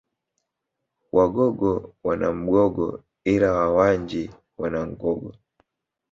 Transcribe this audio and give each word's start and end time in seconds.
Wagogo 1.11 1.95
wana 2.03 2.31
Mgogo 2.33 3.03
ila 3.25 3.51
Wawanji 3.51 4.29
wana 4.57 4.87
Ngogo 4.87 5.31